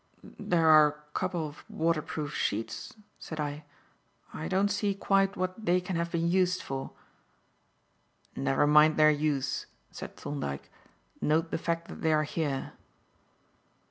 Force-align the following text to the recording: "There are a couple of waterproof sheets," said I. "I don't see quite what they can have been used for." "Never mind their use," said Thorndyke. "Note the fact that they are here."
"There 0.39 0.65
are 0.67 0.87
a 0.87 1.01
couple 1.13 1.47
of 1.47 1.63
waterproof 1.69 2.33
sheets," 2.33 2.95
said 3.19 3.39
I. 3.39 3.65
"I 4.33 4.47
don't 4.47 4.69
see 4.69 4.95
quite 4.95 5.37
what 5.37 5.63
they 5.63 5.79
can 5.79 5.95
have 5.95 6.09
been 6.11 6.27
used 6.27 6.63
for." 6.63 6.89
"Never 8.35 8.65
mind 8.65 8.97
their 8.97 9.11
use," 9.11 9.67
said 9.91 10.15
Thorndyke. 10.15 10.71
"Note 11.21 11.51
the 11.51 11.59
fact 11.59 11.87
that 11.87 12.01
they 12.01 12.13
are 12.13 12.23
here." 12.23 12.73